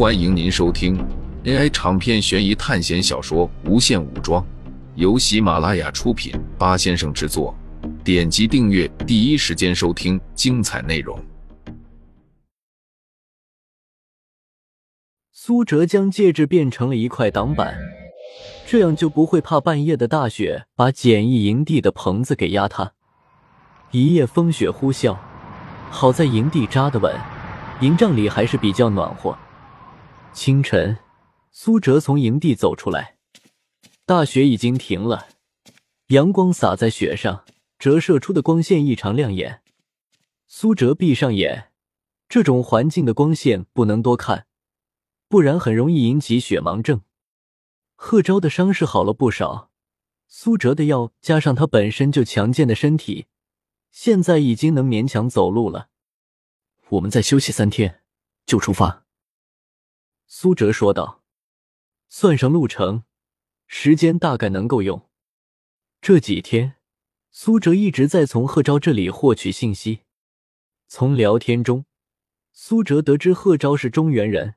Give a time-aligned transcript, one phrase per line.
[0.00, 0.96] 欢迎您收听
[1.44, 4.42] AI 长篇悬疑探险小说《无限武装》，
[4.94, 7.54] 由喜马拉雅出品，八先生制作。
[8.02, 11.22] 点击订阅，第一时间收听精彩内容。
[15.32, 17.78] 苏哲将戒指变成了一块挡板，
[18.66, 22.92] 这样就不会怕半夜的大雪把简易营地的棚子给压塌。
[23.90, 25.18] 一夜风雪呼啸，
[25.90, 27.14] 好在营地扎得稳，
[27.82, 29.36] 营帐里还是比较暖和。
[30.32, 30.96] 清晨，
[31.50, 33.16] 苏哲从营地走出来，
[34.06, 35.28] 大雪已经停了，
[36.08, 37.44] 阳光洒在雪上，
[37.78, 39.62] 折射出的光线异常亮眼。
[40.46, 41.72] 苏哲闭上眼，
[42.28, 44.46] 这种环境的光线不能多看，
[45.28, 47.02] 不然很容易引起雪盲症。
[47.96, 49.70] 贺昭的伤势好了不少，
[50.28, 53.26] 苏哲的药加上他本身就强健的身体，
[53.90, 55.88] 现在已经能勉强走路了。
[56.90, 58.02] 我们再休息三天，
[58.46, 59.04] 就出发。
[60.32, 61.24] 苏哲说道
[62.08, 63.02] ：“算上路程，
[63.66, 65.10] 时间大概能够用。
[66.00, 66.76] 这几天，
[67.32, 70.02] 苏哲一直在从贺昭这里获取信息。
[70.86, 71.84] 从聊天中，
[72.52, 74.54] 苏哲得知贺昭是中原人，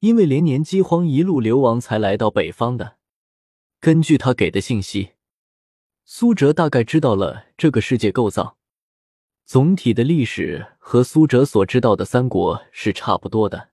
[0.00, 2.98] 因为连年饥荒一路流亡才来到北方的。
[3.78, 5.12] 根据他给的信息，
[6.04, 8.58] 苏哲大概知道了这个世界构造，
[9.44, 13.70] 总体的历史和苏哲所知道的三国是差不多的。”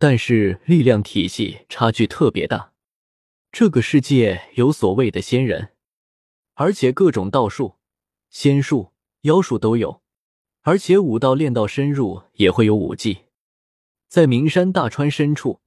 [0.00, 2.72] 但是力量体系差距特别大。
[3.50, 5.74] 这个世界有所谓的仙人，
[6.54, 7.74] 而且各种道术、
[8.30, 10.02] 仙术、妖术都有，
[10.62, 13.24] 而且武道练到深入也会有武技。
[14.06, 15.60] 在名山大川深处，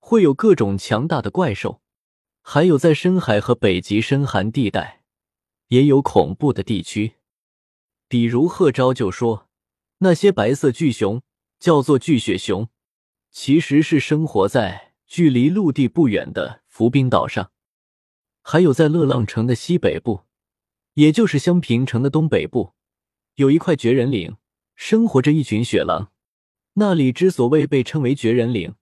[0.00, 1.80] 会有各种强大的怪兽，
[2.42, 5.02] 还有在深海和北极深寒地带，
[5.68, 7.14] 也有恐怖的地区。
[8.06, 9.48] 比如贺昭就说，
[9.98, 11.22] 那些白色巨熊
[11.58, 12.68] 叫做巨雪熊。
[13.30, 17.52] 其实是生活在距离陆地不远的浮冰岛上，
[18.42, 20.22] 还有在乐浪城的西北部，
[20.94, 22.74] 也就是香平城的东北部，
[23.36, 24.36] 有一块绝人岭，
[24.74, 26.12] 生活着一群雪狼。
[26.74, 28.74] 那里之所谓被称为绝人岭，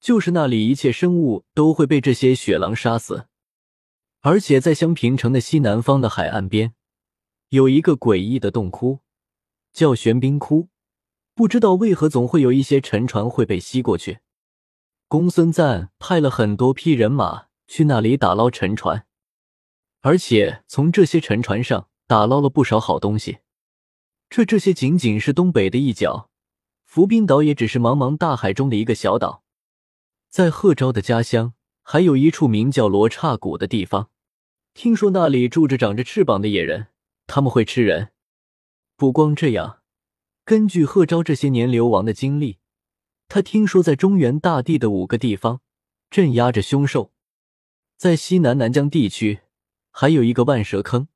[0.00, 3.26] 就是那里一切生物都会被这些雪狼杀死。
[4.20, 6.74] 而且在香平城的西南方的海岸边，
[7.50, 9.00] 有一个诡异的洞窟，
[9.72, 10.68] 叫玄冰窟。
[11.36, 14.20] 不知道为何总会有一些沉船会被吸过去。
[15.06, 19.06] 公孙瓒派了很多批人马去那里打捞沉船，
[20.00, 23.40] 而且从这些沉船上打捞了不少好东西。
[24.30, 26.30] 这这些仅仅是东北的一角，
[26.86, 29.44] 浮冰岛也只是茫茫大海中的一个小岛。
[30.30, 34.08] 在贺昭的家乡，还有一处名叫罗刹谷的地方，
[34.72, 36.86] 听说那里住着长着翅膀的野人，
[37.26, 38.12] 他们会吃人。
[38.96, 39.75] 不光这样。
[40.46, 42.60] 根据贺昭这些年流亡的经历，
[43.26, 45.60] 他听说在中原大地的五个地方
[46.08, 47.12] 镇压着凶兽，
[47.96, 49.40] 在西南南疆地区
[49.90, 51.08] 还有一个万蛇坑，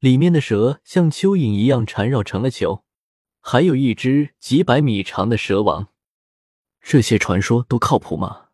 [0.00, 2.82] 里面的蛇像蚯蚓一样缠绕成了球，
[3.40, 5.90] 还有一只几百米长的蛇王。
[6.80, 8.48] 这些传说都靠谱吗？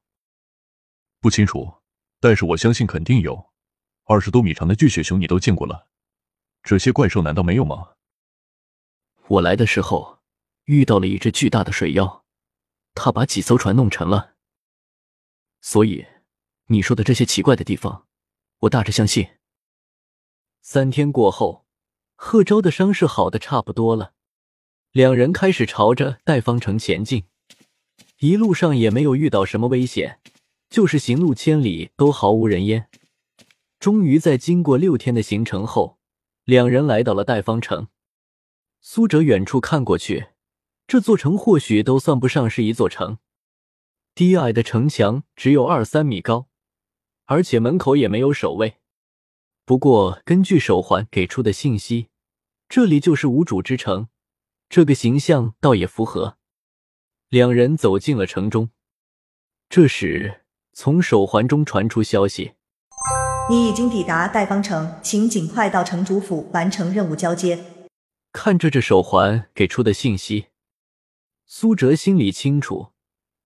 [1.18, 1.76] 不清楚，
[2.20, 3.46] 但是我相信肯定有。
[4.04, 5.88] 二十多米长的巨雪熊你都见过了，
[6.62, 7.92] 这些怪兽难道没有吗？
[9.28, 10.18] 我来的时候
[10.64, 12.24] 遇到了一只巨大的水妖，
[12.94, 14.34] 他把几艘船弄沉了。
[15.62, 16.04] 所以
[16.66, 18.06] 你说的这些奇怪的地方，
[18.60, 19.26] 我大致相信。
[20.60, 21.66] 三天过后，
[22.16, 24.12] 贺昭的伤势好的差不多了，
[24.92, 27.24] 两人开始朝着代方城前进。
[28.18, 30.20] 一路上也没有遇到什么危险，
[30.68, 32.88] 就是行路千里都毫无人烟。
[33.78, 35.98] 终于在经过六天的行程后，
[36.44, 37.88] 两人来到了代方城。
[38.86, 40.26] 苏哲远处看过去，
[40.86, 43.16] 这座城或许都算不上是一座城，
[44.14, 46.48] 低矮的城墙只有二三米高，
[47.24, 48.76] 而且门口也没有守卫。
[49.64, 52.08] 不过，根据手环给出的信息，
[52.68, 54.08] 这里就是无主之城，
[54.68, 56.36] 这个形象倒也符合。
[57.30, 58.68] 两人走进了城中，
[59.70, 60.42] 这时
[60.74, 62.52] 从手环中传出消息
[63.48, 67.64] ：“你已经抵达代方城，请尽快到城主府完成任务交接。”
[68.34, 70.48] 看着这手环给出的信息，
[71.46, 72.88] 苏哲心里清楚，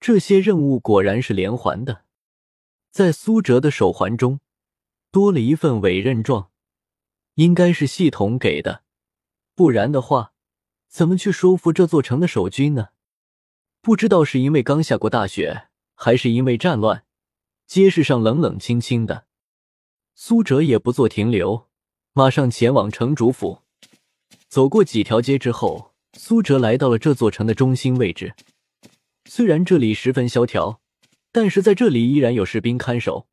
[0.01, 2.07] 这些任务果然是连环的。
[2.91, 4.41] 在苏哲的手环中
[5.11, 6.51] 多了一份委任状，
[7.35, 8.83] 应该是系统给的，
[9.55, 10.33] 不然的话，
[10.89, 12.89] 怎么去说服这座城的守军呢？
[13.83, 17.05] 不知道是因为刚下过大雪，还是因为战乱，
[17.67, 19.27] 街市上冷冷清清的。
[20.15, 21.69] 苏哲也不做停留，
[22.15, 23.65] 马上前往城主府。
[24.49, 28.35] 走过几条街之后，苏哲来到了这座城的中心位置。
[29.27, 30.81] 虽然这里十分萧条，
[31.31, 33.29] 但是在这里依然有士兵看守。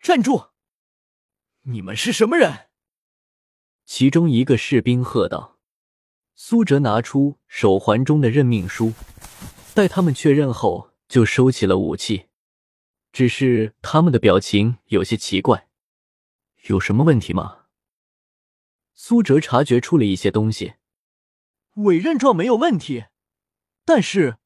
[0.00, 0.48] 站住！
[1.64, 2.70] 你们是什么人？
[3.84, 5.58] 其中一个士兵喝道。
[6.34, 8.94] 苏哲拿出手环中的任命书，
[9.74, 12.28] 待他们确认后，就收起了武器。
[13.12, 15.68] 只是他们的表情有些奇怪，
[16.68, 17.61] 有什么问题吗？
[18.94, 20.74] 苏哲察觉出了一些东西。
[21.76, 23.06] 委任状没有问题，
[23.84, 24.36] 但是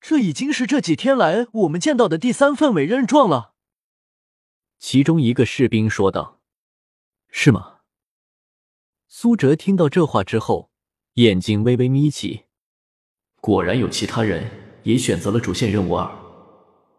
[0.00, 3.54] 这已经是这几天来我们见到的第三份委任状了。
[4.78, 6.40] 其中一个士兵说道
[7.28, 7.80] ：“是吗？”
[9.08, 10.70] 苏哲听到这话之后，
[11.14, 12.44] 眼睛微微眯起。
[13.40, 14.50] 果然有其他人
[14.82, 16.10] 也选择了主线任务二，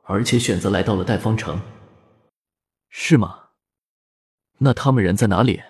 [0.03, 1.61] 而且选择来到了代方城，
[2.89, 3.49] 是吗？
[4.57, 5.61] 那他们人在哪里？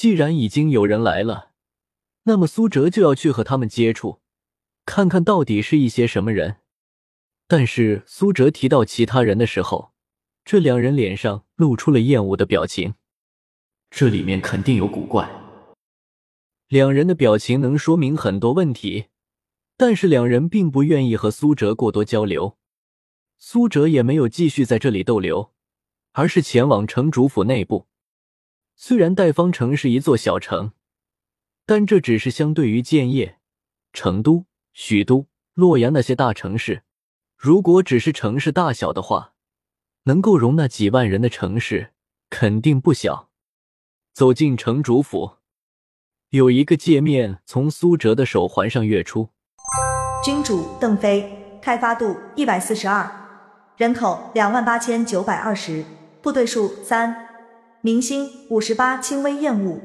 [0.00, 1.50] 既然已经有人来了，
[2.22, 4.22] 那么苏哲就要去和他们接触，
[4.86, 6.56] 看看到底是一些什么人。
[7.46, 9.92] 但是苏哲提到其他人的时候，
[10.42, 12.94] 这两人脸上露出了厌恶的表情，
[13.90, 15.30] 这里面肯定有古怪。
[16.68, 19.08] 两人的表情能说明很多问题，
[19.76, 22.56] 但是两人并不愿意和苏哲过多交流。
[23.36, 25.52] 苏哲也没有继续在这里逗留，
[26.12, 27.89] 而是前往城主府内部。
[28.82, 30.72] 虽然代方城是一座小城，
[31.66, 33.38] 但这只是相对于建业、
[33.92, 36.82] 成都、许都、洛阳那些大城市。
[37.36, 39.34] 如果只是城市大小的话，
[40.04, 41.92] 能够容纳几万人的城市
[42.30, 43.28] 肯定不小。
[44.14, 45.32] 走进城主府，
[46.30, 49.28] 有一个界面从苏哲的手环上跃出。
[50.24, 53.06] 君主邓飞，开发度一百四十二，
[53.76, 55.84] 人口两万八千九百二十，
[56.22, 57.29] 部队数三，
[57.82, 59.80] 明星五十八，轻微厌恶，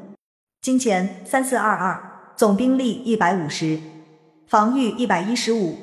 [0.59, 3.79] 金钱三四二二，总兵力一百五十，
[4.45, 5.77] 防御一百一十五。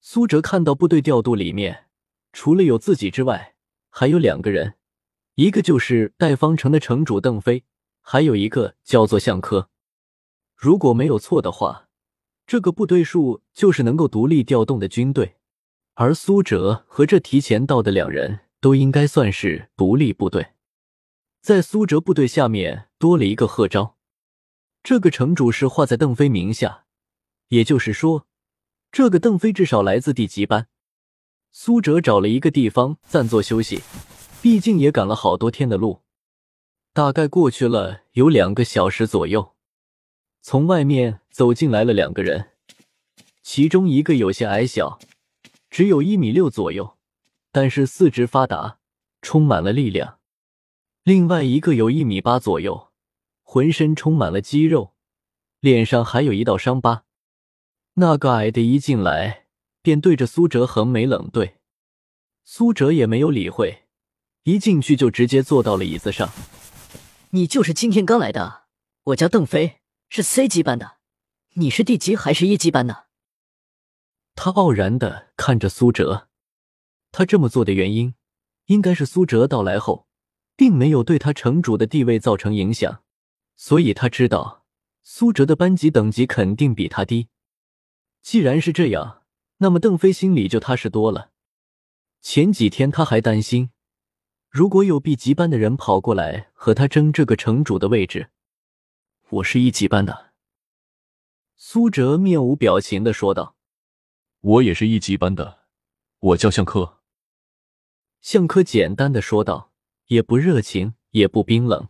[0.00, 1.84] 苏哲看到部队调度里面，
[2.32, 3.54] 除了有自己之外，
[3.88, 4.74] 还有两个人，
[5.36, 7.62] 一个就是代方城的城主邓飞，
[8.02, 9.68] 还有一个叫做向科。
[10.56, 11.86] 如果没有错的话，
[12.48, 15.36] 这个部队数就是能够独立调动的军队，
[15.94, 20.53] 而苏哲和这提前到的两人都应该算是独立部队。
[21.44, 23.98] 在苏哲部队下面多了一个贺昭，
[24.82, 26.86] 这个城主是画在邓飞名下，
[27.48, 28.26] 也就是说，
[28.90, 30.68] 这个邓飞至少来自地级班。
[31.52, 33.82] 苏哲找了一个地方暂作休息，
[34.40, 36.00] 毕竟也赶了好多天的路，
[36.94, 39.54] 大概过去了有两个小时左右。
[40.40, 42.52] 从外面走进来了两个人，
[43.42, 44.98] 其中一个有些矮小，
[45.68, 46.96] 只有一米六左右，
[47.52, 48.78] 但是四肢发达，
[49.20, 50.16] 充满了力量；
[51.04, 52.90] 另外一个有一米八左右，
[53.42, 54.94] 浑身充满了肌肉，
[55.60, 57.04] 脸上还有一道伤疤。
[57.94, 59.44] 那个矮的一进来。
[59.82, 61.58] 便对着苏哲横眉冷对，
[62.42, 63.84] 苏哲也没有理会，
[64.44, 66.30] 一进去就直接坐到了椅子上。
[67.32, 68.62] 你就是今天刚来的？
[69.02, 70.92] 我叫邓飞，是 C 级班的。
[71.56, 73.08] 你是 D 级还是一级班的？
[74.34, 76.28] 他傲然的看着苏哲，
[77.12, 78.14] 他这么做的原因，
[78.64, 80.06] 应该是苏哲到来后，
[80.56, 83.02] 并没有对他城主的地位造成影响，
[83.56, 84.64] 所以他知道
[85.02, 87.28] 苏哲的班级等级肯定比他低。
[88.22, 89.22] 既然是这样。
[89.58, 91.30] 那么邓飞心里就踏实多了。
[92.20, 93.70] 前几天他还担心，
[94.50, 98.30] 如果有 B 级班的人跑过来和他争这个城主的位置，
[99.30, 100.32] 我是一级班的。
[101.56, 103.56] 苏哲面无表情的说道
[104.42, 105.60] ：“我也是一级班的，
[106.18, 107.00] 我叫向科。”
[108.20, 109.72] 向科简单的说道，
[110.06, 111.88] 也不热情，也不冰冷。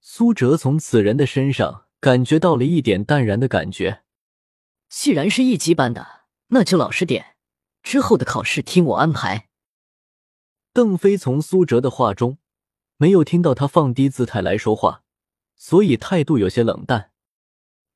[0.00, 4.02] 苏哲从此人的身上感觉到了一点淡然的感觉。
[4.88, 6.24] 既然是一级班的。
[6.48, 7.36] 那就老实点，
[7.82, 9.48] 之后的考试听我安排。
[10.72, 12.38] 邓飞从苏哲的话中
[12.98, 15.02] 没有听到他放低姿态来说话，
[15.56, 17.10] 所以态度有些冷淡。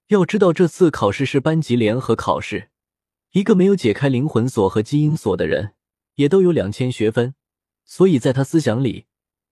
[0.08, 2.70] 要知道，这次考试是班级联合考试，
[3.32, 5.74] 一个没有解开灵魂锁和基因锁的人
[6.14, 7.34] 也都有两千学分，
[7.84, 9.06] 所以在他思想里，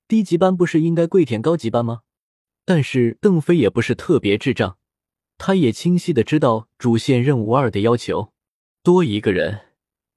[0.08, 2.02] 低级班不是应该跪舔高级班吗？
[2.64, 4.78] 但是邓飞也不是特别智障，
[5.38, 8.32] 他也清晰的知道主线任务二的要求。
[8.82, 9.60] 多一个人，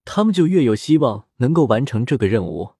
[0.05, 2.71] 他们就越有希望能够完成这个任务。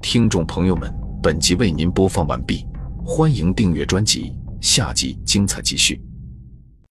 [0.00, 0.92] 听众朋友们，
[1.22, 2.64] 本集为您播放完毕，
[3.04, 6.00] 欢迎订阅专辑，下集精彩继续。